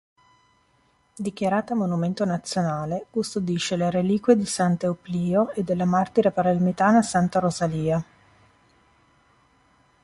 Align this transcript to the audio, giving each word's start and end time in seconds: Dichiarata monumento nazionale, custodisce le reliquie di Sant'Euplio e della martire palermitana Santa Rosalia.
Dichiarata 1.15 1.75
monumento 1.75 2.25
nazionale, 2.25 3.05
custodisce 3.11 3.75
le 3.75 3.91
reliquie 3.91 4.35
di 4.35 4.47
Sant'Euplio 4.47 5.51
e 5.51 5.63
della 5.63 5.85
martire 5.85 6.31
palermitana 6.31 7.03
Santa 7.03 7.37
Rosalia. 7.37 8.03